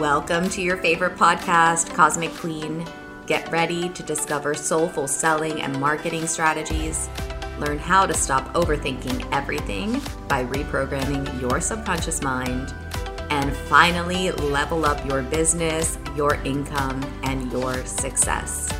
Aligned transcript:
Welcome 0.00 0.48
to 0.50 0.62
your 0.62 0.78
favorite 0.78 1.16
podcast, 1.16 1.94
Cosmic 1.94 2.32
Queen. 2.32 2.86
Get 3.26 3.52
ready 3.52 3.90
to 3.90 4.02
discover 4.02 4.54
soulful 4.54 5.06
selling 5.06 5.60
and 5.60 5.78
marketing 5.78 6.26
strategies. 6.26 7.10
Learn 7.58 7.78
how 7.78 8.06
to 8.06 8.14
stop 8.14 8.50
overthinking 8.54 9.30
everything 9.30 10.00
by 10.26 10.46
reprogramming 10.46 11.38
your 11.38 11.60
subconscious 11.60 12.22
mind. 12.22 12.72
And 13.28 13.54
finally, 13.54 14.30
level 14.30 14.86
up 14.86 15.04
your 15.04 15.20
business, 15.22 15.98
your 16.16 16.36
income, 16.44 17.04
and 17.24 17.52
your 17.52 17.84
success. 17.84 18.72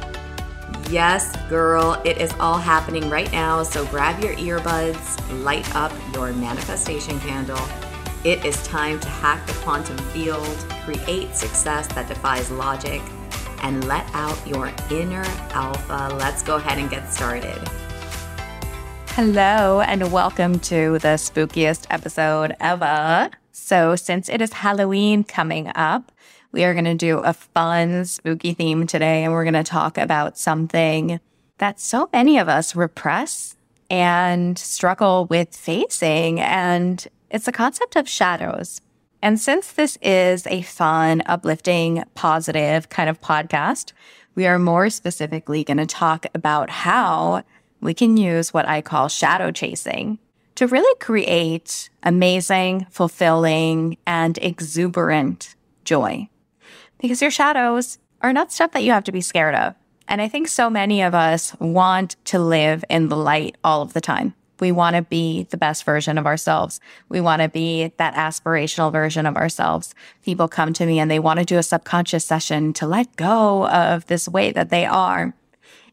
Yes, 0.88 1.36
girl, 1.50 2.00
it 2.02 2.16
is 2.16 2.32
all 2.40 2.56
happening 2.56 3.10
right 3.10 3.30
now. 3.30 3.62
So 3.62 3.84
grab 3.88 4.24
your 4.24 4.34
earbuds, 4.36 5.44
light 5.44 5.76
up 5.76 5.92
your 6.14 6.32
manifestation 6.32 7.20
candle. 7.20 7.60
It 8.22 8.44
is 8.44 8.62
time 8.66 9.00
to 9.00 9.08
hack 9.08 9.46
the 9.46 9.54
quantum 9.54 9.96
field, 9.96 10.46
create 10.84 11.34
success 11.34 11.86
that 11.94 12.06
defies 12.06 12.50
logic, 12.50 13.00
and 13.62 13.88
let 13.88 14.04
out 14.12 14.46
your 14.46 14.70
inner 14.90 15.24
alpha. 15.52 16.14
Let's 16.18 16.42
go 16.42 16.56
ahead 16.56 16.76
and 16.76 16.90
get 16.90 17.10
started. 17.10 17.66
Hello, 19.12 19.80
and 19.80 20.12
welcome 20.12 20.58
to 20.60 20.98
the 20.98 21.16
spookiest 21.16 21.86
episode 21.88 22.54
ever. 22.60 23.30
So, 23.52 23.96
since 23.96 24.28
it 24.28 24.42
is 24.42 24.52
Halloween 24.52 25.24
coming 25.24 25.72
up, 25.74 26.12
we 26.52 26.62
are 26.64 26.74
going 26.74 26.84
to 26.84 26.94
do 26.94 27.20
a 27.20 27.32
fun, 27.32 28.04
spooky 28.04 28.52
theme 28.52 28.86
today, 28.86 29.24
and 29.24 29.32
we're 29.32 29.44
going 29.44 29.54
to 29.54 29.64
talk 29.64 29.96
about 29.96 30.36
something 30.36 31.20
that 31.56 31.80
so 31.80 32.10
many 32.12 32.36
of 32.36 32.50
us 32.50 32.76
repress 32.76 33.56
and 33.88 34.58
struggle 34.58 35.24
with 35.24 35.56
facing. 35.56 36.38
And 36.38 37.08
it's 37.30 37.46
the 37.46 37.52
concept 37.52 37.96
of 37.96 38.08
shadows. 38.08 38.80
And 39.22 39.40
since 39.40 39.72
this 39.72 39.98
is 40.02 40.46
a 40.46 40.62
fun, 40.62 41.22
uplifting, 41.26 42.04
positive 42.14 42.88
kind 42.88 43.08
of 43.08 43.20
podcast, 43.20 43.92
we 44.34 44.46
are 44.46 44.58
more 44.58 44.90
specifically 44.90 45.64
going 45.64 45.76
to 45.76 45.86
talk 45.86 46.26
about 46.34 46.70
how 46.70 47.42
we 47.80 47.94
can 47.94 48.16
use 48.16 48.52
what 48.52 48.66
I 48.68 48.80
call 48.80 49.08
shadow 49.08 49.50
chasing 49.50 50.18
to 50.54 50.66
really 50.66 50.98
create 50.98 51.90
amazing, 52.02 52.86
fulfilling, 52.90 53.96
and 54.06 54.38
exuberant 54.38 55.54
joy 55.84 56.28
because 57.00 57.22
your 57.22 57.30
shadows 57.30 57.98
are 58.20 58.32
not 58.32 58.52
stuff 58.52 58.72
that 58.72 58.84
you 58.84 58.92
have 58.92 59.04
to 59.04 59.12
be 59.12 59.20
scared 59.20 59.54
of. 59.54 59.74
And 60.06 60.20
I 60.20 60.28
think 60.28 60.48
so 60.48 60.68
many 60.68 61.02
of 61.02 61.14
us 61.14 61.54
want 61.58 62.16
to 62.26 62.38
live 62.38 62.84
in 62.90 63.08
the 63.08 63.16
light 63.16 63.56
all 63.64 63.80
of 63.80 63.92
the 63.92 64.00
time. 64.00 64.34
We 64.60 64.72
want 64.72 64.96
to 64.96 65.02
be 65.02 65.44
the 65.44 65.56
best 65.56 65.84
version 65.84 66.18
of 66.18 66.26
ourselves. 66.26 66.80
We 67.08 67.20
want 67.20 67.42
to 67.42 67.48
be 67.48 67.92
that 67.96 68.14
aspirational 68.14 68.92
version 68.92 69.26
of 69.26 69.36
ourselves. 69.36 69.94
People 70.24 70.48
come 70.48 70.72
to 70.74 70.86
me 70.86 70.98
and 70.98 71.10
they 71.10 71.18
want 71.18 71.38
to 71.38 71.44
do 71.44 71.58
a 71.58 71.62
subconscious 71.62 72.24
session 72.24 72.72
to 72.74 72.86
let 72.86 73.16
go 73.16 73.66
of 73.68 74.06
this 74.06 74.28
way 74.28 74.52
that 74.52 74.70
they 74.70 74.84
are. 74.84 75.34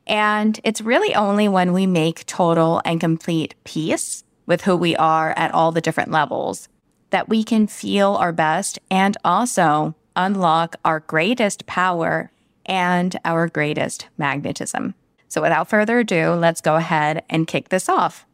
And 0.06 0.60
it's 0.64 0.82
really 0.82 1.14
only 1.16 1.48
when 1.48 1.74
we 1.74 1.86
make 1.86 2.26
total 2.26 2.82
and 2.86 3.00
complete 3.00 3.56
peace 3.64 4.24
with 4.46 4.62
who 4.62 4.76
we 4.76 4.96
are 4.96 5.32
at 5.38 5.54
all 5.54 5.72
the 5.72 5.82
different 5.82 6.12
levels 6.12 6.70
that 7.10 7.30
we 7.30 7.44
can 7.44 7.68
feel 7.68 8.16
our 8.16 8.32
best 8.32 8.80
and 8.90 9.18
also 9.24 9.96
unlock 10.16 10.76
our 10.84 11.00
greatest 11.02 11.66
power 11.66 12.32
and 12.66 13.18
our 13.24 13.48
greatest 13.48 14.08
magnetism. 14.18 14.94
So, 15.30 15.42
without 15.42 15.70
further 15.70 16.00
ado, 16.00 16.32
let's 16.32 16.62
go 16.62 16.76
ahead 16.76 17.24
and 17.30 17.48
kick 17.48 17.70
this 17.70 17.90
off. 17.90 18.26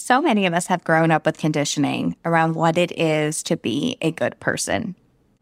So 0.00 0.22
many 0.22 0.46
of 0.46 0.54
us 0.54 0.68
have 0.68 0.84
grown 0.84 1.10
up 1.10 1.26
with 1.26 1.38
conditioning 1.38 2.14
around 2.24 2.54
what 2.54 2.78
it 2.78 2.96
is 2.96 3.42
to 3.42 3.56
be 3.56 3.98
a 4.00 4.12
good 4.12 4.38
person. 4.38 4.94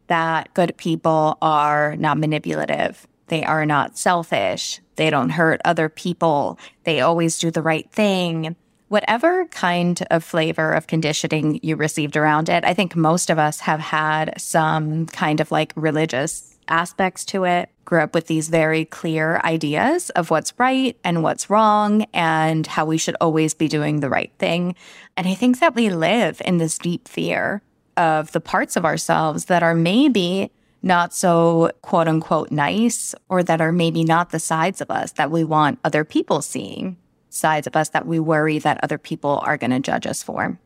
That 0.07 0.51
good 0.55 0.75
people 0.77 1.37
are 1.43 1.95
not 1.97 2.17
manipulative, 2.17 3.07
they 3.27 3.43
are 3.43 3.67
not 3.67 3.99
selfish, 3.99 4.81
they 4.95 5.11
don't 5.11 5.29
hurt 5.29 5.61
other 5.63 5.89
people, 5.89 6.57
they 6.85 7.01
always 7.01 7.37
do 7.37 7.51
the 7.51 7.61
right 7.61 7.89
thing. 7.91 8.55
Whatever 8.87 9.45
kind 9.45 10.03
of 10.09 10.23
flavor 10.23 10.73
of 10.73 10.87
conditioning 10.87 11.59
you 11.61 11.75
received 11.75 12.17
around 12.17 12.49
it, 12.49 12.65
I 12.65 12.73
think 12.73 12.95
most 12.95 13.29
of 13.29 13.37
us 13.37 13.59
have 13.59 13.79
had 13.79 14.41
some 14.41 15.05
kind 15.05 15.39
of 15.39 15.51
like 15.51 15.71
religious 15.75 16.56
aspects 16.67 17.25
to 17.25 17.43
it. 17.45 17.69
Grew 17.85 18.01
up 18.01 18.13
with 18.13 18.27
these 18.27 18.49
very 18.49 18.85
clear 18.85 19.39
ideas 19.43 20.09
of 20.11 20.29
what's 20.29 20.53
right 20.57 20.97
and 21.03 21.23
what's 21.23 21.49
wrong 21.49 22.05
and 22.13 22.67
how 22.67 22.85
we 22.85 22.97
should 22.97 23.15
always 23.21 23.53
be 23.53 23.67
doing 23.67 23.99
the 23.99 24.09
right 24.09 24.31
thing. 24.39 24.75
And 25.15 25.27
I 25.27 25.33
think 25.33 25.59
that 25.59 25.75
we 25.75 25.89
live 25.89 26.41
in 26.43 26.57
this 26.57 26.77
deep 26.77 27.07
fear 27.07 27.61
of 27.95 28.31
the 28.31 28.41
parts 28.41 28.75
of 28.75 28.85
ourselves 28.85 29.45
that 29.45 29.63
are 29.63 29.75
maybe 29.75 30.51
not 30.83 31.13
so 31.13 31.71
quote 31.81 32.07
unquote 32.07 32.51
nice 32.51 33.15
or 33.29 33.43
that 33.43 33.61
are 33.61 33.71
maybe 33.71 34.03
not 34.03 34.29
the 34.29 34.39
sides 34.39 34.81
of 34.81 34.91
us 34.91 35.13
that 35.13 35.31
we 35.31 35.43
want 35.43 35.79
other 35.83 36.03
people 36.03 36.41
seeing 36.41 36.97
sides 37.29 37.67
of 37.67 37.75
us 37.75 37.89
that 37.89 38.05
we 38.05 38.19
worry 38.19 38.59
that 38.59 38.79
other 38.83 38.97
people 38.97 39.41
are 39.43 39.57
going 39.57 39.71
to 39.71 39.79
judge 39.79 40.07
us 40.07 40.23
for. 40.23 40.59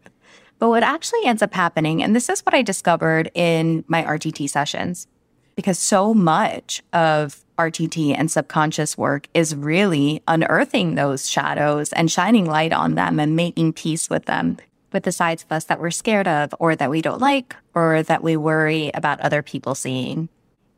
But 0.60 0.70
what 0.70 0.84
actually 0.84 1.26
ends 1.26 1.42
up 1.42 1.54
happening, 1.54 2.04
and 2.04 2.16
this 2.16 2.30
is 2.30 2.42
what 2.42 2.54
I 2.54 2.62
discovered 2.62 3.32
in 3.34 3.84
my 3.88 4.04
RTT 4.04 4.50
sessions, 4.50 5.08
because 5.62 5.78
so 5.78 6.12
much 6.12 6.82
of 6.92 7.46
RTT 7.60 8.18
and 8.18 8.32
subconscious 8.32 8.98
work 8.98 9.28
is 9.36 9.56
really 9.56 10.24
unearthing 10.28 10.96
those 10.96 11.30
shadows 11.30 11.94
and 11.94 12.10
shining 12.10 12.48
light 12.48 12.74
on 12.74 12.96
them 12.96 13.20
and 13.20 13.36
making 13.36 13.74
peace 13.74 14.10
with 14.10 14.26
them, 14.26 14.58
with 14.92 15.04
the 15.04 15.12
sides 15.12 15.44
of 15.44 15.52
us 15.52 15.66
that 15.66 15.80
we're 15.80 15.92
scared 15.92 16.28
of 16.28 16.52
or 16.58 16.76
that 16.76 16.90
we 16.90 17.00
don't 17.00 17.22
like 17.22 17.56
or 17.76 18.02
that 18.02 18.24
we 18.24 18.36
worry 18.36 18.90
about 18.96 19.20
other 19.20 19.44
people 19.44 19.76
seeing. 19.76 20.30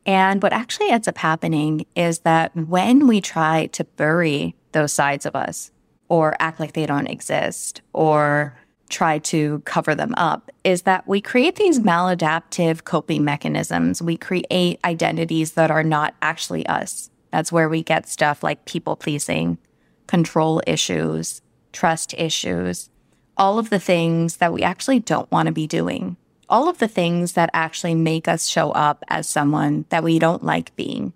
And 0.04 0.42
what 0.42 0.52
actually 0.52 0.90
ends 0.90 1.08
up 1.08 1.16
happening 1.16 1.86
is 1.96 2.18
that 2.18 2.54
when 2.54 3.06
we 3.06 3.22
try 3.22 3.68
to 3.68 3.84
bury 3.84 4.54
those 4.72 4.92
sides 4.92 5.24
of 5.24 5.34
us, 5.34 5.70
or 6.10 6.36
act 6.38 6.60
like 6.60 6.74
they 6.74 6.84
don't 6.84 7.06
exist 7.06 7.80
or 7.94 8.54
try 8.88 9.18
to 9.18 9.60
cover 9.60 9.94
them 9.94 10.14
up 10.16 10.50
is 10.62 10.82
that 10.82 11.06
we 11.06 11.20
create 11.20 11.56
these 11.56 11.80
maladaptive 11.80 12.84
coping 12.84 13.24
mechanisms. 13.24 14.02
We 14.02 14.16
create 14.16 14.80
identities 14.84 15.52
that 15.52 15.70
are 15.70 15.82
not 15.82 16.14
actually 16.22 16.66
us. 16.66 17.10
That's 17.30 17.50
where 17.50 17.68
we 17.68 17.82
get 17.82 18.08
stuff 18.08 18.42
like 18.42 18.64
people 18.64 18.96
pleasing, 18.96 19.58
control 20.06 20.62
issues, 20.66 21.40
trust 21.72 22.14
issues, 22.14 22.90
all 23.36 23.58
of 23.58 23.70
the 23.70 23.80
things 23.80 24.36
that 24.36 24.52
we 24.52 24.62
actually 24.62 25.00
don't 25.00 25.30
want 25.32 25.46
to 25.46 25.52
be 25.52 25.66
doing, 25.66 26.16
all 26.48 26.68
of 26.68 26.78
the 26.78 26.88
things 26.88 27.32
that 27.32 27.50
actually 27.52 27.94
make 27.94 28.28
us 28.28 28.46
show 28.46 28.70
up 28.72 29.02
as 29.08 29.28
someone 29.28 29.86
that 29.88 30.04
we 30.04 30.18
don't 30.18 30.44
like 30.44 30.74
being 30.76 31.12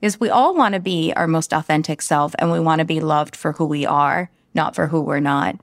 because 0.00 0.20
we 0.20 0.30
all 0.30 0.54
want 0.54 0.74
to 0.74 0.80
be 0.80 1.12
our 1.14 1.26
most 1.26 1.52
authentic 1.52 2.02
self 2.02 2.34
and 2.38 2.50
we 2.50 2.60
want 2.60 2.80
to 2.80 2.84
be 2.84 3.00
loved 3.00 3.36
for 3.36 3.52
who 3.52 3.64
we 3.64 3.86
are, 3.86 4.30
not 4.54 4.74
for 4.74 4.88
who 4.88 5.00
we're 5.00 5.20
not. 5.20 5.56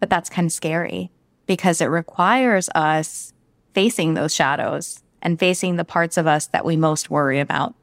But 0.00 0.10
that's 0.10 0.28
kind 0.28 0.46
of 0.46 0.52
scary 0.52 1.10
because 1.46 1.80
it 1.80 1.86
requires 1.86 2.68
us 2.74 3.32
facing 3.72 4.14
those 4.14 4.34
shadows 4.34 5.02
and 5.22 5.38
facing 5.38 5.76
the 5.76 5.84
parts 5.84 6.16
of 6.16 6.26
us 6.26 6.46
that 6.48 6.64
we 6.64 6.76
most 6.76 7.10
worry 7.10 7.40
about. 7.40 7.74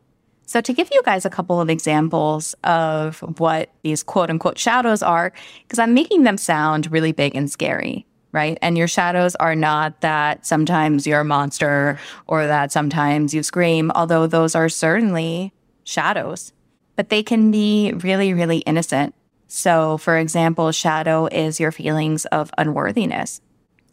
So, 0.46 0.62
to 0.62 0.74
give 0.74 0.90
you 0.92 1.02
guys 1.04 1.26
a 1.26 1.30
couple 1.30 1.62
of 1.62 1.70
examples 1.70 2.54
of 2.64 3.20
what 3.40 3.70
these 3.82 4.04
quote 4.04 4.30
unquote 4.30 4.58
shadows 4.58 5.02
are, 5.02 5.32
because 5.64 5.80
I'm 5.80 5.94
making 5.94 6.24
them 6.24 6.38
sound 6.38 6.92
really 6.92 7.12
big 7.12 7.36
and 7.36 7.50
scary, 7.50 8.06
right? 8.32 8.58
And 8.62 8.78
your 8.78 8.88
shadows 8.88 9.36
are 9.36 9.56
not 9.56 10.02
that 10.02 10.46
sometimes 10.46 11.08
you're 11.08 11.22
a 11.22 11.26
monster 11.26 11.98
or 12.28 12.46
that 12.46 12.72
sometimes 12.72 13.34
you 13.34 13.42
scream, 13.42 13.92
although 13.96 14.28
those 14.28 14.54
are 14.54 14.70
certainly 14.70 15.54
shadows, 15.86 16.52
but 16.96 17.10
they 17.10 17.24
can 17.24 17.50
be 17.50 17.94
really, 17.98 18.34
really 18.34 18.60
innocent. 18.60 19.16
So, 19.56 20.00
for 20.00 20.18
example, 20.18 20.72
shadow 20.72 21.28
is 21.28 21.60
your 21.60 21.72
feelings 21.72 22.26
of 22.26 22.50
unworthiness. 22.58 23.40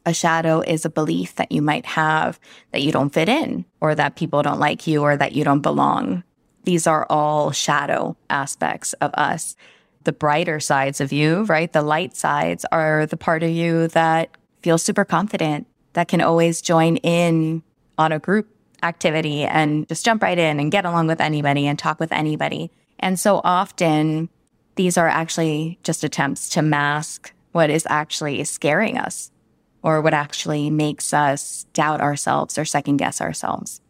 A 0.06 0.15
shadow 0.15 0.62
is 0.62 0.87
a 0.87 0.91
belief 0.91 1.34
that 1.34 1.53
you 1.53 1.60
might 1.60 1.84
have 1.84 2.41
that 2.72 2.81
you 2.81 2.91
don't 2.91 3.12
fit 3.12 3.28
in, 3.28 3.66
or 3.78 3.94
that 3.94 4.16
people 4.16 4.40
don't 4.40 4.58
like 4.58 4.87
you, 4.87 5.02
or 5.02 5.19
that 5.19 5.32
you 5.32 5.44
don't 5.44 5.61
belong. 5.61 6.25
These 6.64 6.87
are 6.87 7.06
all 7.11 7.50
shadow 7.50 8.17
aspects 8.31 8.94
of 8.94 9.12
us 9.12 9.55
the 10.05 10.14
brighter 10.14 10.61
sides 10.61 10.99
of 10.99 11.12
you, 11.12 11.43
right? 11.43 11.70
The 11.70 11.82
light 11.82 12.17
sides 12.17 12.64
are 12.73 13.05
the 13.05 13.19
part 13.19 13.43
of 13.43 13.50
you 13.50 13.88
that 13.88 14.34
feels 14.62 14.82
super 14.82 15.05
confident, 15.05 15.67
that 15.93 16.08
can 16.08 16.23
always 16.23 16.62
join 16.62 16.96
in 16.96 17.62
on 17.99 18.12
a 18.12 18.19
group 18.19 18.49
activity 18.82 19.43
and 19.43 19.87
just 19.88 20.06
jump 20.06 20.23
right 20.23 20.38
in 20.38 20.58
and 20.58 20.73
get 20.73 20.87
along 20.87 21.08
with 21.08 21.20
anybody 21.20 21.67
and 21.67 21.79
talk 21.79 22.00
with 22.00 22.12
anybody. 22.12 22.70
And 22.99 23.20
so 23.20 23.43
often, 23.44 24.31
these 24.76 24.96
are 24.96 25.08
actually 25.08 25.78
just 25.82 26.05
attempts 26.05 26.49
to 26.50 26.62
mask 26.62 27.32
what 27.52 27.70
is 27.70 27.87
actually 27.90 28.43
scaring 28.44 28.96
us 28.96 29.31
or 29.82 30.00
what 30.00 30.14
actually 30.14 30.70
makes 30.70 31.12
us 31.12 31.67
doubt 31.72 32.00
ourselves 32.00 32.58
or 32.58 32.64
second 32.64 32.99
guess 32.99 33.20
ourselves 33.20 33.81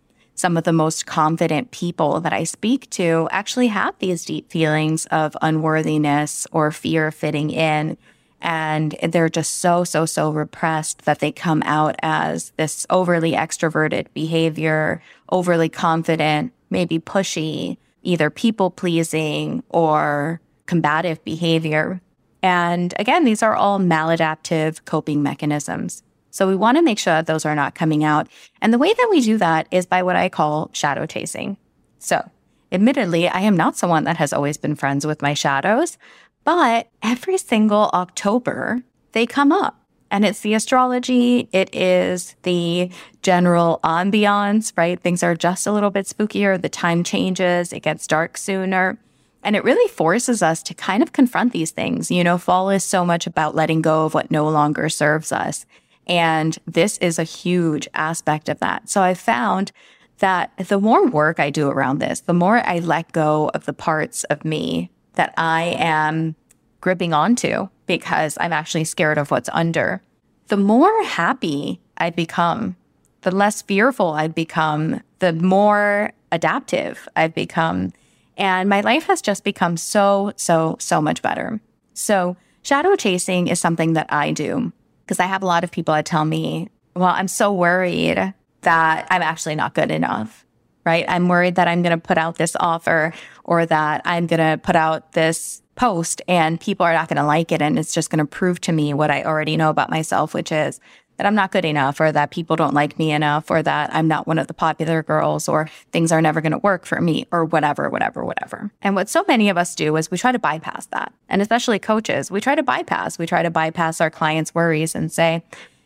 some 0.41 0.57
of 0.57 0.65
the 0.65 0.73
most 0.73 1.05
confident 1.05 1.71
people 1.71 2.21
that 2.21 2.33
I 2.33 2.45
speak 2.45 2.89
to 2.91 3.29
actually 3.31 3.69
have 3.69 3.95
these 3.99 4.25
deep 4.25 4.51
feelings 4.51 5.05
of 5.07 5.37
unworthiness 5.43 6.47
or 6.51 6.73
fear 6.73 7.09
of 7.09 7.15
fitting 7.15 7.51
in. 7.51 7.99
and 8.43 8.97
they're 9.03 9.29
just 9.29 9.59
so, 9.59 9.85
so, 9.85 10.07
so 10.07 10.31
repressed 10.31 11.05
that 11.05 11.19
they 11.19 11.31
come 11.31 11.63
out 11.67 11.95
as 12.01 12.53
this 12.57 12.87
overly 12.89 13.33
extroverted 13.33 14.07
behavior, 14.15 15.03
overly 15.29 15.69
confident, 15.69 16.51
maybe 16.71 16.99
pushy, 16.99 17.77
either 18.03 18.31
people 18.31 18.71
pleasing 18.71 19.63
or 19.69 20.41
combative 20.71 21.23
behavior. 21.25 22.01
And 22.45 22.95
again, 22.97 23.25
these 23.25 23.43
are 23.43 23.57
all 23.57 23.81
maladaptive 23.81 24.85
coping 24.85 25.21
mechanisms. 25.21 26.05
So 26.31 26.47
we 26.47 26.55
want 26.55 26.77
to 26.77 26.83
make 26.83 27.01
sure 27.01 27.15
that 27.15 27.27
those 27.27 27.45
are 27.45 27.57
not 27.57 27.75
coming 27.75 28.05
out. 28.05 28.29
And 28.63 28.73
the 28.73 28.79
way 28.79 28.95
that 28.95 29.09
we 29.11 29.21
do 29.21 29.37
that 29.39 29.67
is 29.73 29.85
by 29.85 30.05
what 30.05 30.15
I 30.15 30.29
call 30.29 30.71
shadow 30.73 31.07
chasing. 31.07 31.57
So 31.99 32.31
admittedly, 32.71 33.29
I 33.29 33.41
am 33.41 33.57
not 33.57 33.77
someone 33.77 34.05
that 34.05 34.19
has 34.19 34.33
always 34.33 34.57
been 34.59 34.77
friends 34.77 35.05
with 35.05 35.23
my 35.23 35.35
shadows, 35.35 35.99
but 36.45 36.89
every 37.03 37.37
single 37.37 37.91
October, 37.93 38.81
they 39.11 39.27
come 39.27 39.51
up. 39.51 39.77
And 40.13 40.25
it's 40.25 40.41
the 40.41 40.55
astrology, 40.55 41.49
it 41.51 41.75
is 41.75 42.37
the 42.45 42.91
general 43.23 43.81
ambiance, 43.83 44.73
right? 44.77 45.01
Things 45.01 45.25
are 45.25 45.35
just 45.35 45.67
a 45.67 45.73
little 45.73 45.91
bit 45.91 46.07
spookier. 46.07 46.63
The 46.63 46.69
time 46.69 47.03
changes, 47.03 47.73
it 47.73 47.81
gets 47.81 48.07
dark 48.07 48.37
sooner. 48.37 48.99
And 49.43 49.57
it 49.57 49.65
really 49.65 49.89
forces 49.89 50.43
us 50.43 50.63
to 50.65 50.75
kind 50.75 51.03
of 51.03 51.13
confront 51.13 51.53
these 51.53 51.71
things. 51.71 52.11
You 52.11 52.23
know, 52.25 52.39
fall 52.39 52.71
is 52.71 52.85
so 52.85 53.05
much 53.05 53.27
about 53.27 53.55
letting 53.55 53.83
go 53.83 54.05
of 54.05 54.15
what 54.15 54.31
no 54.31 54.49
longer 54.49 54.89
serves 54.89 55.33
us. 55.33 55.65
And 56.07 56.59
this 56.67 56.99
is 56.99 57.19
a 57.19 57.25
huge 57.25 57.89
aspect 57.95 58.49
of 58.49 58.59
that. 58.61 58.89
So 58.89 59.03
I 59.03 59.15
found 59.15 59.73
that 60.19 60.53
the 60.59 60.79
more 60.79 61.07
work 61.07 61.41
I 61.41 61.51
do 61.51 61.69
around 61.69 61.99
this, 61.99 62.21
the 62.21 62.35
more 62.35 62.59
I 62.67 62.81
let 62.81 63.13
go 63.13 63.51
of 63.55 63.65
the 63.65 63.73
parts 63.73 64.25
of 64.25 64.45
me 64.45 64.91
that 65.15 65.33
I 65.37 65.75
am 65.79 66.37
gripping 66.81 67.13
onto 67.13 67.69
because 67.87 68.37
I'm 68.41 68.53
actually 68.53 68.85
scared 68.85 69.19
of 69.19 69.31
what's 69.31 69.49
under, 69.53 70.03
the 70.49 70.57
more 70.57 71.05
happy 71.05 71.81
I 71.97 72.11
become, 72.11 72.77
the 73.23 73.31
less 73.31 73.63
fearful 73.63 74.13
I'd 74.13 74.35
become, 74.35 75.01
the 75.19 75.33
more 75.33 76.13
adaptive 76.33 77.09
I've 77.17 77.35
become. 77.35 77.93
And 78.41 78.69
my 78.69 78.81
life 78.81 79.05
has 79.05 79.23
just 79.23 79.45
become 79.45 79.77
so, 79.77 80.33
so, 80.35 80.77
so 80.81 81.01
much 81.01 81.23
better. 81.23 81.61
So, 81.95 82.37
shadow 82.63 82.97
chasing 82.97 83.47
is 83.47 83.61
something 83.61 83.93
that 83.93 84.13
I 84.13 84.33
do 84.33 84.73
because 85.05 85.21
I 85.21 85.27
have 85.27 85.43
a 85.43 85.47
lot 85.47 85.63
of 85.63 85.71
people 85.71 85.95
that 85.95 86.07
tell 86.07 86.25
me, 86.25 86.71
well, 86.97 87.15
I'm 87.15 87.29
so 87.29 87.53
worried 87.53 88.35
that 88.63 89.07
I'm 89.11 89.23
actually 89.23 89.55
not 89.55 89.75
good 89.75 89.91
enough 89.91 90.45
right? 90.85 91.05
I'm 91.09 91.29
worried 91.29 91.57
that 91.57 91.69
I'm 91.69 91.83
going 91.83 91.99
to 91.99 92.03
put 92.03 92.19
out 92.19 92.37
this 92.37 92.57
offer 92.59 93.13
or 93.45 93.67
that 93.67 94.03
I'm 94.05 94.27
going 94.27 94.41
to 94.41 94.59
put 94.59 94.77
out 94.77 95.13
this 95.13 95.63
post 95.75 96.23
and 96.29 96.61
people 96.61 96.85
are 96.85 96.93
not 96.93 97.09
going 97.09 97.17
to 97.17 97.25
like 97.25 97.53
it. 97.53 97.63
And 97.63 97.79
it's 97.79 97.95
just 97.95 98.11
going 98.11 98.19
to 98.19 98.25
prove 98.25 98.61
to 98.63 98.73
me 98.73 98.95
what 98.95 99.11
I 99.11 99.23
already 99.23 99.57
know 99.57 99.71
about 99.71 99.91
myself, 99.91 100.35
which 100.35 100.53
is 100.53 100.81
that 101.21 101.27
I'm 101.27 101.35
not 101.35 101.53
good 101.53 101.67
enough 101.67 102.01
or 102.01 102.11
that 102.13 102.31
people 102.31 102.57
don't 102.57 102.73
like 102.73 102.99
me 102.99 103.13
enough 103.13 103.51
or 103.51 103.63
that 103.63 103.95
I'm 103.95 104.09
not 104.09 104.27
one 104.27 104.39
of 104.39 104.47
the 104.47 104.55
popular 104.55 105.03
girls 105.03 105.51
or 105.51 105.69
things 105.93 106.13
are 106.13 106.23
never 106.23 106.41
going 106.41 106.53
to 106.53 106.59
work 106.59 106.87
for 106.87 106.99
me 106.99 107.27
or 107.31 107.45
whatever, 107.45 107.91
whatever, 107.91 108.25
whatever. 108.25 108.71
And 108.81 108.95
what 108.95 109.11
so 109.11 109.23
many 109.29 109.51
of 109.51 109.59
us 109.59 109.75
do 109.75 109.97
is 109.97 110.11
we 110.11 110.17
try 110.17 110.33
to 110.33 110.39
bypass 110.39 110.87
that. 110.87 111.13
And 111.29 111.43
especially 111.43 111.79
coaches, 111.79 112.31
we 112.31 112.41
try 112.41 112.55
to 112.55 112.63
bypass, 112.63 113.19
we 113.19 113.27
try 113.27 113.43
to 113.43 113.51
bypass 113.51 114.01
our 114.01 114.09
clients' 114.09 114.55
worries 114.55 114.95
and 114.95 115.13
say, 115.13 115.43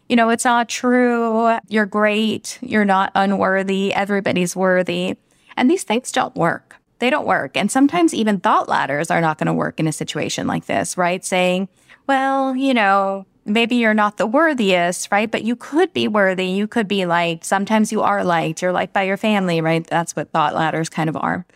you 0.09 0.15
know, 0.15 0.29
it's 0.29 0.45
not 0.45 0.69
true. 0.69 1.59
You're 1.67 1.85
great. 1.87 2.61
You're 2.63 2.85
not 2.85 3.11
unworthy. 3.17 3.93
Everybody's 3.93 4.55
worthy. 4.55 5.17
And 5.57 5.69
these 5.69 5.83
things 5.83 6.13
don't 6.13 6.37
work. 6.37 6.77
They 7.01 7.11
don't 7.11 7.27
work. 7.27 7.57
And 7.57 7.73
sometimes 7.73 8.15
even 8.15 8.39
thought 8.39 8.69
ladders 8.69 9.11
are 9.11 9.21
not 9.21 9.39
going 9.39 9.49
to 9.49 9.53
work 9.53 9.81
in 9.81 9.89
a 9.89 9.93
situation 9.93 10.47
like 10.47 10.67
this, 10.67 10.97
right? 10.97 11.25
Saying, 11.25 11.69
well, 12.07 12.55
you 12.55 12.73
know, 12.73 13.27
maybe 13.45 13.77
you're 13.77 13.95
not 13.95 14.17
the 14.17 14.27
worthiest, 14.27 15.11
right? 15.11 15.31
But 15.31 15.45
you 15.45 15.57
could 15.57 15.93
be 15.93 16.09
worthy. 16.09 16.47
You 16.47 16.67
could 16.67 16.89
be 16.89 17.07
liked. 17.07 17.45
Sometimes 17.45 17.93
you 17.93 18.03
are 18.03 18.25
liked. 18.25 18.63
You're 18.63 18.73
liked 18.73 18.93
by 18.93 19.03
your 19.03 19.17
family, 19.17 19.61
right? 19.61 19.87
That's 19.87 20.17
what 20.17 20.31
thought 20.31 20.55
ladders 20.55 20.89
kind 20.89 21.09
of 21.09 21.17
are. 21.17 21.47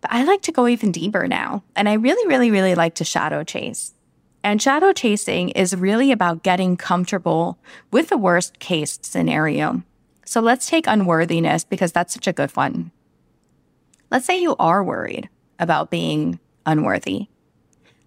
But 0.00 0.12
I 0.12 0.24
like 0.24 0.42
to 0.42 0.52
go 0.52 0.66
even 0.68 0.92
deeper 0.92 1.28
now. 1.28 1.62
And 1.76 1.88
I 1.88 1.94
really, 1.94 2.26
really, 2.26 2.50
really 2.50 2.74
like 2.74 2.94
to 2.96 3.04
shadow 3.04 3.44
chase. 3.44 3.94
And 4.44 4.60
shadow 4.60 4.92
chasing 4.92 5.50
is 5.50 5.76
really 5.76 6.10
about 6.10 6.42
getting 6.42 6.76
comfortable 6.76 7.58
with 7.92 8.08
the 8.08 8.18
worst 8.18 8.58
case 8.58 8.98
scenario. 9.02 9.82
So 10.24 10.40
let's 10.40 10.66
take 10.66 10.86
unworthiness 10.86 11.64
because 11.64 11.92
that's 11.92 12.14
such 12.14 12.26
a 12.26 12.32
good 12.32 12.50
one. 12.56 12.90
Let's 14.10 14.26
say 14.26 14.40
you 14.40 14.56
are 14.58 14.82
worried 14.82 15.28
about 15.58 15.90
being 15.90 16.40
unworthy. 16.66 17.28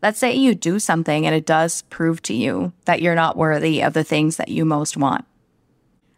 Let's 0.06 0.20
say 0.20 0.36
you 0.36 0.54
do 0.54 0.78
something 0.78 1.26
and 1.26 1.34
it 1.34 1.48
does 1.48 1.82
prove 1.84 2.22
to 2.22 2.34
you 2.36 2.74
that 2.86 3.02
you're 3.02 3.16
not 3.16 3.36
worthy 3.36 3.82
of 3.82 3.94
the 3.94 4.04
things 4.04 4.38
that 4.38 4.50
you 4.50 4.64
most 4.64 4.96
want. 4.96 5.26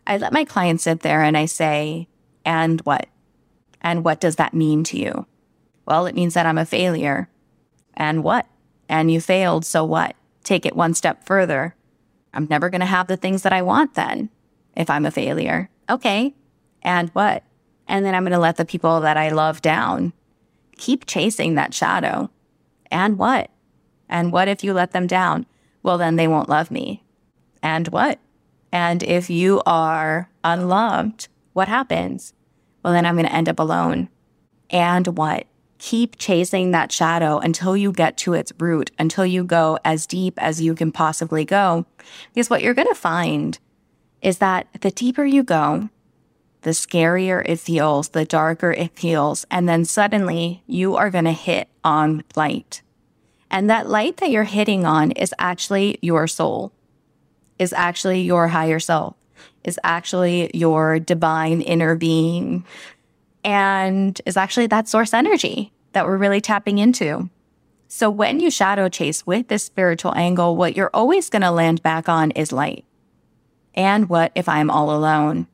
I 0.05 0.17
let 0.17 0.33
my 0.33 0.43
client 0.43 0.81
sit 0.81 0.99
there 0.99 1.23
and 1.23 1.37
I 1.37 1.45
say, 1.45 2.09
and 2.43 2.81
what? 2.81 3.07
And 3.79 4.03
what 4.03 4.19
does 4.19 4.35
that 4.35 4.53
mean 4.53 4.83
to 4.83 4.99
you? 4.99 5.25
Well, 5.85 6.05
it 6.05 6.15
means 6.15 6.33
that 6.33 6.45
I'm 6.45 6.57
a 6.57 6.65
failure. 6.65 7.29
And 7.93 8.25
what? 8.25 8.45
and 8.89 9.09
you 9.09 9.21
failed, 9.21 9.65
so 9.65 9.85
what? 9.85 10.17
Take 10.43 10.65
it 10.65 10.75
one 10.75 10.93
step 10.93 11.25
further. 11.25 11.73
I'm 12.33 12.47
never 12.49 12.69
going 12.69 12.81
to 12.81 12.85
have 12.85 13.07
the 13.07 13.15
things 13.15 13.43
that 13.43 13.53
I 13.53 13.61
want 13.61 13.93
then 13.93 14.29
if 14.75 14.89
I'm 14.89 15.05
a 15.05 15.11
failure. 15.11 15.69
Okay. 15.89 16.35
And 16.81 17.07
what? 17.11 17.45
And 17.87 18.05
then 18.05 18.15
I'm 18.15 18.23
going 18.23 18.33
to 18.33 18.39
let 18.39 18.57
the 18.57 18.65
people 18.65 18.99
that 18.99 19.15
I 19.15 19.29
love 19.29 19.61
down. 19.61 20.11
Keep 20.77 21.05
chasing 21.05 21.55
that 21.55 21.73
shadow. 21.73 22.29
And 22.91 23.17
what? 23.17 23.49
And 24.09 24.31
what 24.31 24.47
if 24.47 24.63
you 24.63 24.73
let 24.73 24.91
them 24.91 25.07
down? 25.07 25.45
Well, 25.83 25.97
then 25.97 26.15
they 26.15 26.27
won't 26.27 26.49
love 26.49 26.71
me. 26.71 27.03
And 27.61 27.87
what? 27.89 28.19
And 28.71 29.03
if 29.03 29.29
you 29.29 29.61
are 29.65 30.29
unloved, 30.43 31.27
what 31.53 31.67
happens? 31.67 32.33
Well, 32.83 32.93
then 32.93 33.05
I'm 33.05 33.15
going 33.15 33.25
to 33.25 33.33
end 33.33 33.49
up 33.49 33.59
alone. 33.59 34.09
And 34.69 35.17
what? 35.17 35.47
keep 35.77 36.17
chasing 36.17 36.71
that 36.71 36.91
shadow 36.91 37.39
until 37.39 37.77
you 37.77 37.91
get 37.91 38.17
to 38.17 38.33
its 38.33 38.51
root, 38.59 38.91
until 38.97 39.25
you 39.25 39.43
go 39.43 39.77
as 39.85 40.05
deep 40.05 40.33
as 40.41 40.61
you 40.61 40.75
can 40.75 40.91
possibly 40.91 41.45
go. 41.45 41.85
Because 42.33 42.49
what 42.49 42.61
you're 42.61 42.73
going 42.73 42.87
to 42.87 42.95
find 42.95 43.59
is 44.21 44.39
that 44.39 44.67
the 44.81 44.91
deeper 44.91 45.25
you 45.25 45.43
go, 45.43 45.89
the 46.61 46.71
scarier 46.71 47.43
it 47.47 47.59
feels, 47.59 48.09
the 48.09 48.25
darker 48.25 48.71
it 48.71 48.97
feels. 48.97 49.45
And 49.51 49.69
then 49.69 49.85
suddenly 49.85 50.63
you 50.65 50.95
are 50.95 51.09
going 51.09 51.25
to 51.25 51.31
hit 51.31 51.69
on 51.83 52.23
light. 52.35 52.81
And 53.49 53.69
that 53.69 53.89
light 53.89 54.17
that 54.17 54.29
you're 54.29 54.43
hitting 54.43 54.85
on 54.85 55.11
is 55.11 55.33
actually 55.39 55.99
your 56.01 56.27
soul, 56.27 56.71
is 57.57 57.73
actually 57.73 58.21
your 58.21 58.49
higher 58.49 58.79
self, 58.79 59.15
is 59.63 59.79
actually 59.83 60.51
your 60.53 60.99
divine 60.99 61.61
inner 61.61 61.95
being, 61.95 62.65
and 63.43 64.19
is 64.25 64.37
actually 64.37 64.67
that 64.67 64.87
source 64.87 65.13
energy 65.13 65.71
that 65.93 66.05
we're 66.05 66.17
really 66.17 66.41
tapping 66.41 66.77
into. 66.77 67.29
So 67.87 68.09
when 68.09 68.41
you 68.41 68.51
shadow 68.51 68.89
chase 68.89 69.25
with 69.25 69.47
this 69.47 69.63
spiritual 69.63 70.13
angle, 70.15 70.57
what 70.57 70.75
you're 70.75 70.91
always 70.93 71.29
going 71.29 71.41
to 71.41 71.51
land 71.51 71.81
back 71.81 72.09
on 72.09 72.31
is 72.31 72.51
light. 72.51 72.83
And 73.73 74.09
what 74.09 74.31
if 74.35 74.49
I'm 74.49 74.69
all 74.69 74.93
alone? 74.93 75.47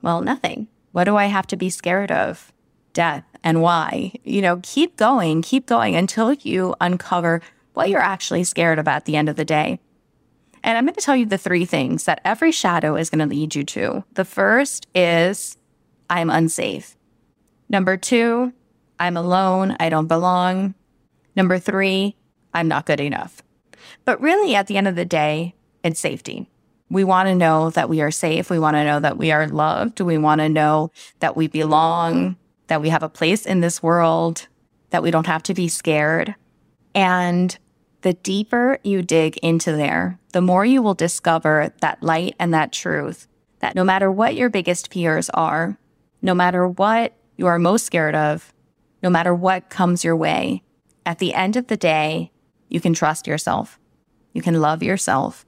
Well, 0.00 0.22
nothing. 0.22 0.68
What 0.92 1.04
do 1.04 1.16
I 1.16 1.26
have 1.26 1.46
to 1.48 1.56
be 1.56 1.68
scared 1.68 2.10
of? 2.10 2.51
Death. 2.92 3.24
And 3.44 3.60
why? 3.60 4.12
You 4.24 4.42
know, 4.42 4.60
keep 4.62 4.96
going, 4.96 5.42
keep 5.42 5.66
going 5.66 5.96
until 5.96 6.32
you 6.32 6.74
uncover 6.80 7.40
what 7.74 7.88
you're 7.88 8.00
actually 8.00 8.44
scared 8.44 8.78
of 8.78 8.86
at 8.86 9.04
the 9.04 9.16
end 9.16 9.28
of 9.28 9.36
the 9.36 9.44
day. 9.44 9.80
And 10.62 10.78
I'm 10.78 10.84
going 10.84 10.94
to 10.94 11.00
tell 11.00 11.16
you 11.16 11.26
the 11.26 11.38
three 11.38 11.64
things 11.64 12.04
that 12.04 12.20
every 12.24 12.52
shadow 12.52 12.96
is 12.96 13.10
going 13.10 13.26
to 13.26 13.34
lead 13.34 13.54
you 13.54 13.64
to. 13.64 14.04
The 14.12 14.24
first 14.24 14.86
is 14.94 15.56
I'm 16.08 16.30
unsafe. 16.30 16.96
Number 17.68 17.96
two, 17.96 18.52
I'm 19.00 19.16
alone. 19.16 19.76
I 19.80 19.88
don't 19.88 20.06
belong. 20.06 20.74
Number 21.34 21.58
three, 21.58 22.16
I'm 22.54 22.68
not 22.68 22.86
good 22.86 23.00
enough. 23.00 23.42
But 24.04 24.20
really, 24.20 24.54
at 24.54 24.66
the 24.68 24.76
end 24.76 24.86
of 24.86 24.94
the 24.94 25.04
day, 25.04 25.54
it's 25.82 25.98
safety. 25.98 26.48
We 26.90 27.02
want 27.04 27.28
to 27.28 27.34
know 27.34 27.70
that 27.70 27.88
we 27.88 28.02
are 28.02 28.10
safe. 28.10 28.50
We 28.50 28.58
want 28.58 28.76
to 28.76 28.84
know 28.84 29.00
that 29.00 29.16
we 29.16 29.32
are 29.32 29.48
loved. 29.48 30.00
We 30.00 30.18
want 30.18 30.40
to 30.40 30.48
know 30.48 30.92
that 31.20 31.36
we 31.36 31.48
belong, 31.48 32.36
that 32.72 32.80
we 32.80 32.88
have 32.88 33.02
a 33.02 33.08
place 33.10 33.44
in 33.44 33.60
this 33.60 33.82
world, 33.82 34.46
that 34.88 35.02
we 35.02 35.10
don't 35.10 35.26
have 35.26 35.42
to 35.42 35.52
be 35.52 35.68
scared. 35.68 36.34
And 36.94 37.54
the 38.00 38.14
deeper 38.14 38.78
you 38.82 39.02
dig 39.02 39.36
into 39.42 39.72
there, 39.72 40.18
the 40.32 40.40
more 40.40 40.64
you 40.64 40.80
will 40.80 40.94
discover 40.94 41.74
that 41.82 42.02
light 42.02 42.34
and 42.38 42.54
that 42.54 42.72
truth 42.72 43.28
that 43.58 43.74
no 43.74 43.84
matter 43.84 44.10
what 44.10 44.36
your 44.36 44.48
biggest 44.48 44.90
fears 44.90 45.28
are, 45.34 45.76
no 46.22 46.32
matter 46.32 46.66
what 46.66 47.12
you 47.36 47.46
are 47.46 47.58
most 47.58 47.84
scared 47.84 48.14
of, 48.14 48.54
no 49.02 49.10
matter 49.10 49.34
what 49.34 49.68
comes 49.68 50.02
your 50.02 50.16
way, 50.16 50.62
at 51.04 51.18
the 51.18 51.34
end 51.34 51.56
of 51.56 51.66
the 51.66 51.76
day, 51.76 52.32
you 52.70 52.80
can 52.80 52.94
trust 52.94 53.26
yourself. 53.26 53.78
You 54.32 54.40
can 54.40 54.62
love 54.62 54.82
yourself. 54.82 55.44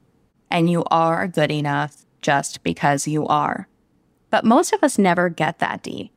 And 0.51 0.69
you 0.69 0.85
are 0.91 1.27
good 1.27 1.51
enough 1.51 2.05
just 2.21 2.63
because 2.63 3.09
you 3.09 3.27
are. 3.27 3.67
But 4.29 4.45
most 4.45 4.75
of 4.75 4.83
us 4.83 4.99
never 4.99 5.31
get 5.31 5.59
that 5.61 5.83
deep. 5.83 6.11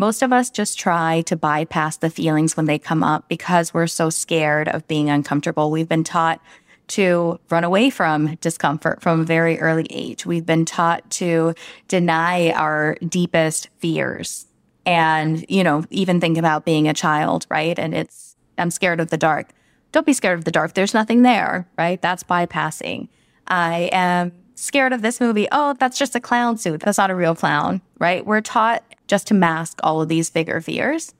Most 0.00 0.22
of 0.22 0.32
us 0.32 0.48
just 0.48 0.78
try 0.78 1.20
to 1.26 1.36
bypass 1.36 1.98
the 1.98 2.08
feelings 2.08 2.56
when 2.56 2.64
they 2.64 2.78
come 2.78 3.02
up 3.02 3.28
because 3.28 3.74
we're 3.74 3.86
so 3.86 4.08
scared 4.08 4.66
of 4.66 4.88
being 4.88 5.10
uncomfortable. 5.10 5.70
We've 5.70 5.90
been 5.90 6.04
taught 6.04 6.40
to 6.88 7.38
run 7.50 7.64
away 7.64 7.90
from 7.90 8.36
discomfort 8.36 9.02
from 9.02 9.20
a 9.20 9.24
very 9.24 9.60
early 9.60 9.86
age. 9.90 10.24
We've 10.24 10.46
been 10.46 10.64
taught 10.64 11.10
to 11.10 11.52
deny 11.86 12.50
our 12.52 12.96
deepest 13.06 13.68
fears. 13.76 14.46
And, 14.86 15.44
you 15.50 15.62
know, 15.62 15.84
even 15.90 16.18
think 16.18 16.38
about 16.38 16.64
being 16.64 16.88
a 16.88 16.94
child, 16.94 17.44
right? 17.50 17.78
And 17.78 17.92
it's, 17.92 18.36
I'm 18.56 18.70
scared 18.70 19.00
of 19.00 19.10
the 19.10 19.18
dark. 19.18 19.50
Don't 19.92 20.06
be 20.06 20.14
scared 20.14 20.38
of 20.38 20.46
the 20.46 20.50
dark. 20.50 20.72
There's 20.72 20.94
nothing 20.94 21.20
there, 21.24 21.68
right? 21.76 22.00
That's 22.00 22.22
bypassing. 22.22 23.08
I 23.50 23.90
am 23.92 24.32
scared 24.54 24.92
of 24.92 25.02
this 25.02 25.20
movie. 25.20 25.48
Oh, 25.50 25.74
that's 25.78 25.98
just 25.98 26.14
a 26.14 26.20
clown 26.20 26.56
suit. 26.56 26.80
That's 26.80 26.98
not 26.98 27.10
a 27.10 27.16
real 27.16 27.34
clown, 27.34 27.82
right? 27.98 28.24
We're 28.24 28.40
taught 28.40 28.84
just 29.08 29.26
to 29.26 29.34
mask 29.34 29.80
all 29.82 30.00
of 30.00 30.08
these 30.08 30.30
bigger 30.30 30.60
fears 30.60 31.14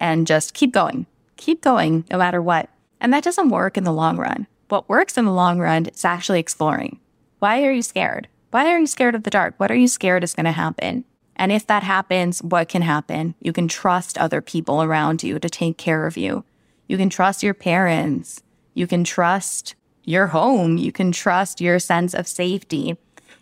and 0.00 0.26
just 0.26 0.54
keep 0.54 0.72
going, 0.72 1.06
keep 1.36 1.62
going 1.62 2.04
no 2.10 2.18
matter 2.18 2.42
what. 2.42 2.68
And 3.00 3.12
that 3.12 3.22
doesn't 3.22 3.50
work 3.50 3.76
in 3.76 3.84
the 3.84 3.92
long 3.92 4.16
run. 4.16 4.48
What 4.68 4.88
works 4.88 5.16
in 5.16 5.24
the 5.24 5.32
long 5.32 5.60
run 5.60 5.86
is 5.86 6.04
actually 6.04 6.40
exploring. 6.40 6.98
Why 7.38 7.62
are 7.62 7.72
you 7.72 7.82
scared? 7.82 8.28
Why 8.50 8.66
are 8.72 8.80
you 8.80 8.86
scared 8.86 9.14
of 9.14 9.22
the 9.22 9.30
dark? 9.30 9.54
What 9.58 9.70
are 9.70 9.76
you 9.76 9.88
scared 9.88 10.24
is 10.24 10.34
going 10.34 10.46
to 10.46 10.52
happen? 10.52 11.04
And 11.36 11.52
if 11.52 11.66
that 11.68 11.84
happens, 11.84 12.42
what 12.42 12.68
can 12.68 12.82
happen? 12.82 13.36
You 13.40 13.52
can 13.52 13.68
trust 13.68 14.18
other 14.18 14.40
people 14.40 14.82
around 14.82 15.22
you 15.22 15.38
to 15.38 15.48
take 15.48 15.78
care 15.78 16.06
of 16.06 16.16
you. 16.16 16.44
You 16.88 16.96
can 16.96 17.10
trust 17.10 17.44
your 17.44 17.54
parents. 17.54 18.42
You 18.74 18.88
can 18.88 19.04
trust 19.04 19.76
your 20.08 20.28
home. 20.28 20.78
You 20.78 20.90
can 20.90 21.12
trust 21.12 21.60
your 21.60 21.78
sense 21.78 22.14
of 22.14 22.26
safety. 22.26 22.96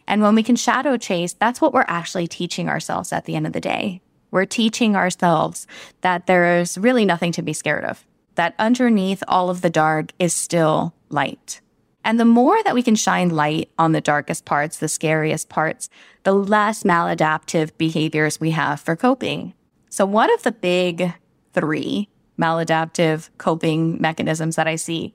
And 0.09 0.21
when 0.21 0.35
we 0.35 0.43
can 0.43 0.57
shadow 0.57 0.97
chase, 0.97 1.33
that's 1.33 1.61
what 1.61 1.73
we're 1.73 1.85
actually 1.87 2.27
teaching 2.27 2.69
ourselves 2.69 3.13
at 3.13 3.25
the 3.25 3.37
end 3.37 3.47
of 3.47 3.53
the 3.53 3.61
day. 3.61 4.01
We're 4.31 4.47
teaching 4.47 4.97
ourselves 4.97 5.67
that 6.01 6.27
there's 6.27 6.77
really 6.77 7.05
nothing 7.05 7.33
to 7.33 7.43
be 7.43 7.53
scared 7.53 7.85
of, 7.85 8.05
that 8.35 8.55
underneath 8.59 9.23
all 9.29 9.49
of 9.49 9.63
the 9.63 9.71
dark 9.71 10.13
is 10.19 10.35
still 10.35 10.93
light. 11.09 11.61
And 12.05 12.21
the 12.21 12.25
more 12.25 12.63
that 12.63 12.75
we 12.75 12.83
can 12.83 12.95
shine 12.95 13.31
light 13.31 13.71
on 13.79 13.93
the 13.93 14.01
darkest 14.01 14.45
parts, 14.45 14.79
the 14.79 14.89
scariest 14.89 15.49
parts, 15.49 15.89
the 16.25 16.33
less 16.35 16.83
maladaptive 16.83 17.77
behaviors 17.79 18.39
we 18.39 18.51
have 18.53 18.81
for 18.81 18.95
coping. 18.95 19.55
So, 19.89 20.05
one 20.07 20.33
of 20.33 20.43
the 20.43 20.53
big 20.53 21.15
three 21.53 22.09
maladaptive 22.39 23.31
coping 23.39 24.01
mechanisms 24.01 24.57
that 24.57 24.69
I 24.69 24.77
see 24.77 25.15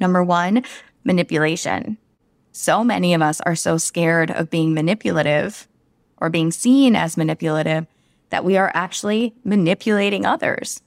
number 0.00 0.24
one, 0.24 0.64
manipulation. 1.04 1.98
So 2.52 2.82
many 2.82 3.14
of 3.14 3.22
us 3.22 3.40
are 3.42 3.56
so 3.56 3.78
scared 3.78 4.30
of 4.30 4.50
being 4.50 4.74
manipulative 4.74 5.68
or 6.18 6.30
being 6.30 6.50
seen 6.50 6.96
as 6.96 7.16
manipulative 7.16 7.86
that 8.30 8.44
we 8.44 8.56
are 8.56 8.70
actually 8.74 9.34
manipulating 9.44 10.26
others. 10.26 10.82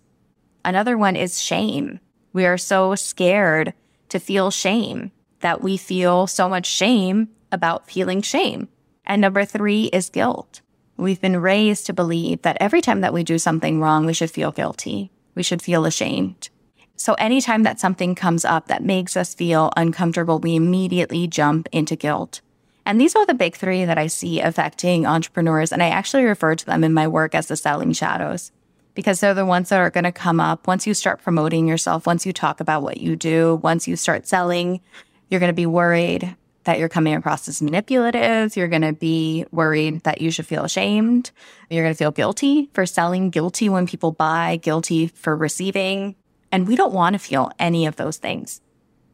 Another 0.66 0.98
one 0.98 1.16
is 1.16 1.42
shame. 1.42 2.00
We 2.32 2.46
are 2.46 2.58
so 2.58 2.96
scared 2.96 3.74
to 4.10 4.20
feel 4.20 4.52
shame 4.52 5.12
that 5.40 5.62
we 5.62 5.78
feel 5.78 6.28
so 6.28 6.48
much 6.48 6.66
shame 6.66 7.30
about 7.52 7.90
feeling 7.90 8.22
shame. 8.22 8.70
And 9.06 9.22
number 9.22 9.46
three 9.46 9.86
is 9.86 10.10
guilt. 10.10 10.62
We've 10.96 11.20
been 11.20 11.38
raised 11.38 11.86
to 11.88 11.94
believe 11.94 12.44
that 12.44 12.58
every 12.60 12.82
time 12.82 13.02
that 13.02 13.14
we 13.14 13.24
do 13.24 13.38
something 13.38 13.82
wrong, 13.82 14.06
we 14.06 14.14
should 14.14 14.32
feel 14.32 14.52
guilty. 14.52 15.12
We 15.36 15.44
should 15.44 15.62
feel 15.62 15.86
ashamed. 15.86 16.50
So 16.96 17.14
anytime 17.16 17.64
that 17.64 17.80
something 17.80 18.16
comes 18.16 18.46
up 18.46 18.68
that 18.68 18.84
makes 18.84 19.18
us 19.18 19.34
feel 19.34 19.72
uncomfortable, 19.76 20.40
we 20.40 20.56
immediately 20.56 21.28
jump 21.28 21.68
into 21.72 21.96
guilt. 21.96 22.42
And 22.86 23.00
these 23.00 23.16
are 23.16 23.26
the 23.26 23.34
big 23.34 23.56
three 23.56 23.86
that 23.86 23.98
I 23.98 24.08
see 24.08 24.40
affecting 24.40 25.06
entrepreneurs. 25.06 25.72
And 25.72 25.82
I 25.82 25.90
actually 25.90 26.24
refer 26.24 26.56
to 26.56 26.66
them 26.66 26.84
in 26.84 26.94
my 26.94 27.08
work 27.08 27.34
as 27.34 27.48
the 27.48 27.56
selling 27.56 27.94
shadows 27.94 28.52
because 28.96 29.20
they're 29.20 29.34
the 29.34 29.46
ones 29.46 29.70
that 29.70 29.80
are 29.80 29.90
going 29.90 30.04
to 30.04 30.12
come 30.12 30.40
up 30.40 30.68
once 30.68 30.86
you 30.86 30.94
start 30.94 31.22
promoting 31.22 31.68
yourself, 31.68 32.06
once 32.06 32.26
you 32.26 32.34
talk 32.34 32.60
about 32.60 32.84
what 32.84 32.98
you 32.98 33.16
do, 33.16 33.56
once 33.64 33.88
you 33.88 33.96
start 33.96 34.28
selling, 34.28 34.82
you're 35.30 35.40
going 35.40 35.50
to 35.50 35.54
be 35.54 35.66
worried 35.66 36.36
that 36.66 36.80
you're 36.80 36.90
coming 36.90 37.14
across 37.14 37.48
as 37.48 37.62
manipulative. 37.62 38.56
You're 38.56 38.68
going 38.68 38.84
to 38.84 38.94
be 38.94 39.46
worried 39.52 40.04
that 40.04 40.22
you 40.22 40.32
should 40.32 40.46
feel 40.46 40.64
ashamed. 40.64 41.32
You're 41.70 41.84
going 41.84 41.94
to 41.94 41.98
feel 41.98 42.12
guilty 42.12 42.70
for 42.74 42.86
selling, 42.86 43.30
guilty 43.30 43.68
when 43.68 43.88
people 43.88 44.12
buy, 44.12 44.58
guilty 44.58 45.08
for 45.08 45.36
receiving. 45.36 46.16
And 46.54 46.68
we 46.68 46.76
don't 46.76 46.94
want 46.94 47.16
to 47.16 47.20
feel 47.20 47.52
any 47.58 47.88
of 47.88 47.96
those 47.96 48.18
things. 48.18 48.62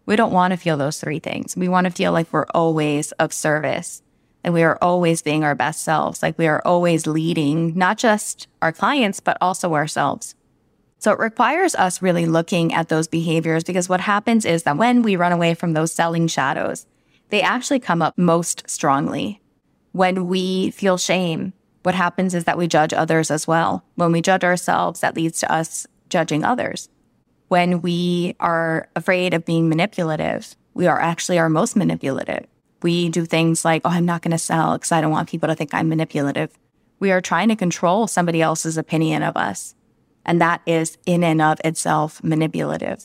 We 0.05 0.17
don't 0.17 0.34
want 0.34 0.51
to 0.51 0.58
feel 0.58 0.75
those 0.75 1.00
three 1.00 1.19
things. 1.19 1.55
We 1.55 1.69
want 1.69 1.86
to 1.86 1.91
feel 1.91 2.12
like 2.12 2.27
we're 2.34 2.46
always 2.53 3.13
of 3.13 3.31
service 3.31 4.03
and 4.43 4.53
we 4.53 4.62
are 4.62 4.77
always 4.81 5.22
being 5.22 5.46
our 5.46 5.55
best 5.55 5.81
selves. 5.81 6.22
Like 6.22 6.38
we 6.38 6.48
are 6.48 6.62
always 6.65 7.08
leading 7.08 7.77
not 7.77 7.98
just 7.98 8.50
our 8.62 8.74
clients, 8.74 9.22
but 9.22 9.38
also 9.39 9.74
ourselves. 9.74 10.36
So 10.98 11.13
it 11.13 11.19
requires 11.19 11.75
us 11.75 12.01
really 12.01 12.25
looking 12.25 12.74
at 12.74 12.89
those 12.89 13.08
behaviors 13.08 13.63
because 13.63 13.88
what 13.88 14.01
happens 14.01 14.43
is 14.43 14.63
that 14.63 14.75
when 14.75 15.01
we 15.01 15.15
run 15.15 15.31
away 15.31 15.53
from 15.53 15.72
those 15.72 15.93
selling 15.93 16.27
shadows, 16.27 16.86
they 17.29 17.41
actually 17.41 17.79
come 17.79 18.01
up 18.01 18.17
most 18.17 18.69
strongly. 18.69 19.39
When 19.93 20.27
we 20.27 20.72
feel 20.72 20.98
shame, 20.98 21.53
what 21.84 21.96
happens 21.96 22.36
is 22.36 22.43
that 22.43 22.58
we 22.58 22.67
judge 22.67 22.91
others 22.91 23.31
as 23.31 23.48
well. 23.48 23.86
When 23.96 24.12
we 24.12 24.22
judge 24.22 24.43
ourselves, 24.43 25.00
that 25.00 25.15
leads 25.15 25.39
to 25.39 25.50
us 25.50 25.88
judging 26.10 26.43
others 26.43 26.89
when 27.50 27.82
we 27.82 28.36
are 28.39 28.88
afraid 28.96 29.34
of 29.34 29.44
being 29.44 29.68
manipulative, 29.70 30.56
we 30.74 30.88
are 30.88 31.00
actually 31.00 31.38
our 31.38 31.50
most 31.50 31.75
manipulative. 31.75 32.46
We 32.82 33.10
do 33.10 33.25
things 33.25 33.65
like, 33.65 33.82
oh, 33.84 33.89
I'm 33.89 34.06
not 34.06 34.22
going 34.22 34.32
to 34.32 34.38
sell 34.38 34.74
because 34.74 34.91
I 34.91 35.01
don't 35.01 35.12
want 35.12 35.29
people 35.29 35.50
to 35.50 35.56
think 35.56 35.74
I'm 35.74 35.89
manipulative. 35.89 36.58
We 37.00 37.12
are 37.12 37.22
trying 37.22 37.50
to 37.50 37.56
control 37.56 38.08
somebody 38.08 38.41
else's 38.41 38.77
opinion 38.77 39.24
of 39.24 39.36
us. 39.36 39.75
And 40.25 40.39
that 40.39 40.62
is 40.65 40.98
in 41.06 41.24
and 41.24 41.41
of 41.41 41.60
itself 41.65 42.24
manipulative. 42.24 43.03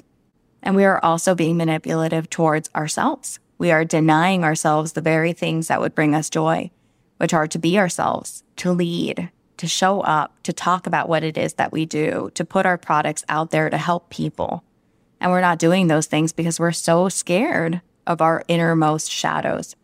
And 0.63 0.77
we 0.77 0.85
are 0.85 1.03
also 1.03 1.35
being 1.35 1.57
manipulative 1.57 2.29
towards 2.29 2.71
ourselves. 2.75 3.39
We 3.59 3.71
are 3.71 3.85
denying 3.85 4.45
ourselves 4.45 4.93
the 4.93 5.01
very 5.01 5.33
things 5.33 5.69
that 5.69 5.81
would 5.81 5.95
bring 5.95 6.15
us 6.15 6.29
joy, 6.29 6.71
which 7.17 7.33
are 7.33 7.47
to 7.47 7.59
be 7.59 7.79
ourselves, 7.79 8.43
to 8.57 8.73
lead, 8.73 9.31
to 9.57 9.67
show 9.67 10.01
up, 10.01 10.35
to 10.43 10.53
talk 10.53 10.87
about 10.87 11.09
what 11.09 11.25
it 11.25 11.39
is 11.39 11.55
that 11.55 11.73
we 11.73 11.87
do, 11.87 12.31
to 12.35 12.45
put 12.45 12.67
our 12.67 12.79
products 12.79 13.25
out 13.29 13.51
there 13.51 13.71
to 13.71 13.79
help 13.79 14.11
people. 14.11 14.65
And 15.21 15.31
we're 15.31 15.41
not 15.41 15.59
doing 15.59 15.87
those 15.87 16.07
things 16.07 16.33
because 16.33 16.61
we're 16.61 16.73
so 16.73 17.09
scared 17.09 17.81
of 18.07 18.21
our 18.21 18.45
innermost 18.49 19.11
shadows. 19.11 19.77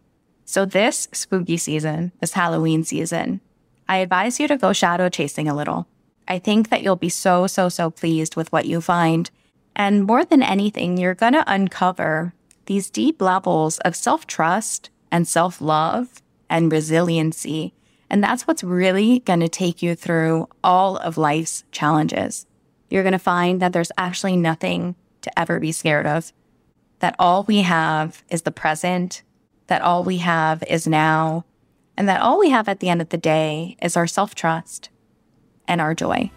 So, 0.44 0.64
this 0.64 1.08
spooky 1.12 1.56
season, 1.56 2.12
this 2.20 2.32
Halloween 2.32 2.84
season, 2.84 3.40
I 3.88 3.98
advise 3.98 4.40
you 4.40 4.48
to 4.48 4.56
go 4.56 4.72
shadow 4.72 5.08
chasing 5.08 5.48
a 5.48 5.54
little. 5.54 5.86
I 6.26 6.38
think 6.38 6.70
that 6.70 6.82
you'll 6.82 6.96
be 6.96 7.08
so, 7.08 7.46
so, 7.46 7.68
so 7.68 7.90
pleased 7.90 8.36
with 8.36 8.52
what 8.52 8.66
you 8.66 8.80
find. 8.80 9.30
And 9.74 10.04
more 10.04 10.24
than 10.24 10.42
anything, 10.42 10.96
you're 10.96 11.14
going 11.14 11.32
to 11.32 11.44
uncover 11.46 12.34
these 12.66 12.90
deep 12.90 13.20
levels 13.22 13.78
of 13.78 13.96
self 13.96 14.26
trust 14.26 14.90
and 15.10 15.26
self 15.26 15.60
love 15.60 16.22
and 16.48 16.70
resiliency 16.70 17.72
and 18.10 18.22
that's 18.22 18.46
what's 18.46 18.64
really 18.64 19.20
going 19.20 19.40
to 19.40 19.48
take 19.48 19.82
you 19.82 19.94
through 19.94 20.48
all 20.64 20.96
of 20.96 21.16
life's 21.16 21.64
challenges. 21.70 22.44
You're 22.90 23.04
going 23.04 23.12
to 23.12 23.18
find 23.18 23.62
that 23.62 23.72
there's 23.72 23.92
actually 23.96 24.36
nothing 24.36 24.96
to 25.22 25.38
ever 25.38 25.60
be 25.60 25.70
scared 25.70 26.06
of, 26.06 26.32
that 26.98 27.14
all 27.18 27.44
we 27.44 27.62
have 27.62 28.24
is 28.28 28.42
the 28.42 28.50
present, 28.50 29.22
that 29.68 29.82
all 29.82 30.02
we 30.02 30.18
have 30.18 30.64
is 30.68 30.88
now, 30.88 31.44
and 31.96 32.08
that 32.08 32.20
all 32.20 32.38
we 32.38 32.50
have 32.50 32.68
at 32.68 32.80
the 32.80 32.88
end 32.88 33.00
of 33.00 33.10
the 33.10 33.16
day 33.16 33.76
is 33.80 33.96
our 33.96 34.06
self 34.06 34.34
trust 34.34 34.88
and 35.68 35.80
our 35.80 35.94
joy. 35.94 36.30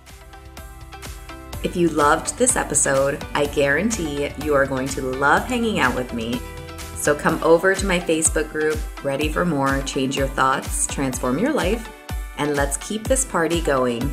If 1.63 1.75
you 1.75 1.88
loved 1.89 2.38
this 2.38 2.56
episode, 2.56 3.25
I 3.34 3.46
guarantee 3.48 4.30
you 4.44 4.53
are 4.53 4.65
going 4.65 4.88
to 4.89 5.01
love 5.01 5.46
hanging 5.46 5.80
out 5.80 5.96
with 5.96 6.13
me 6.13 6.39
so 7.03 7.13
come 7.13 7.43
over 7.43 7.75
to 7.75 7.86
my 7.86 8.00
Facebook 8.00 8.50
group, 8.50 8.79
Ready 9.03 9.27
for 9.27 9.43
More, 9.43 9.81
change 9.81 10.15
your 10.15 10.29
thoughts, 10.29 10.88
transform 10.88 11.38
your 11.38 11.51
life, 11.51 11.89
and 12.38 12.55
let's 12.55 12.77
keep 12.77 13.03
this 13.03 13.25
party 13.25 13.60
going. 13.60 14.10